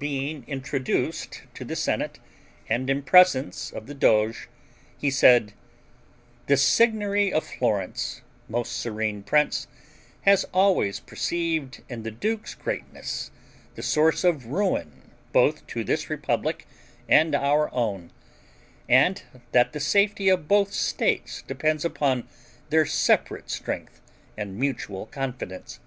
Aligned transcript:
Being 0.00 0.42
introduced 0.48 1.42
to 1.54 1.64
the 1.64 1.76
senate, 1.76 2.18
and 2.68 2.90
in 2.90 3.00
presence 3.04 3.70
of 3.72 3.86
the 3.86 3.94
Doge, 3.94 4.48
he 4.98 5.08
said, 5.08 5.52
"The 6.48 6.56
Signory 6.56 7.32
of 7.32 7.44
Florence, 7.46 8.22
most 8.48 8.72
serene 8.72 9.22
prince, 9.22 9.68
has 10.22 10.42
always 10.52 10.98
perceived 10.98 11.84
in 11.88 12.02
the 12.02 12.10
duke's 12.10 12.56
greatness 12.56 13.30
the 13.76 13.82
source 13.84 14.24
of 14.24 14.46
ruin 14.46 15.12
both 15.32 15.64
to 15.68 15.84
this 15.84 16.10
republic 16.10 16.66
and 17.08 17.32
our 17.36 17.72
own, 17.72 18.10
and 18.88 19.22
that 19.52 19.72
the 19.72 19.78
safety 19.78 20.28
of 20.28 20.48
both 20.48 20.72
states 20.72 21.42
depends 21.42 21.84
upon 21.84 22.26
their 22.70 22.84
separate 22.84 23.48
strength 23.48 24.00
and 24.36 24.58
mutual 24.58 25.06
confidence. 25.06 25.78